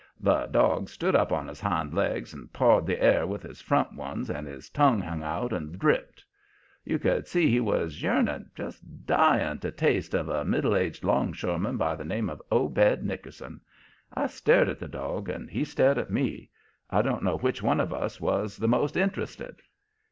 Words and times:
The 0.19 0.47
dog 0.47 0.89
stood 0.89 1.15
up 1.15 1.31
on 1.31 1.47
his 1.47 1.61
hind 1.61 1.93
legs 1.93 2.33
and 2.33 2.51
pawed 2.51 2.87
the 2.87 2.99
air 2.99 3.27
with 3.27 3.43
his 3.43 3.61
front 3.61 3.93
ones, 3.93 4.31
and 4.31 4.47
his 4.47 4.67
tongue 4.71 4.99
hung 4.99 5.21
out 5.21 5.53
and 5.53 5.77
dripped. 5.77 6.25
You 6.83 6.97
could 6.97 7.27
see 7.27 7.47
he 7.51 7.59
was 7.59 8.01
yearning, 8.01 8.49
just 8.55 9.05
dying, 9.05 9.59
to 9.59 9.69
taste 9.69 10.15
of 10.15 10.27
a 10.27 10.43
middle 10.43 10.75
aged 10.75 11.03
longshoreman 11.03 11.77
by 11.77 11.93
the 11.95 12.03
name 12.03 12.31
of 12.31 12.41
Obed 12.51 13.03
Nickerson. 13.03 13.61
I 14.11 14.25
stared 14.25 14.69
at 14.69 14.79
the 14.79 14.87
dog, 14.87 15.29
and 15.29 15.51
he 15.51 15.63
stared 15.63 15.99
at 15.99 16.09
me. 16.09 16.49
I 16.89 17.03
don't 17.03 17.21
know 17.21 17.37
which 17.37 17.63
of 17.63 17.93
us 17.93 18.19
was 18.19 18.57
the 18.57 18.67
most 18.67 18.97
interested. 18.97 19.57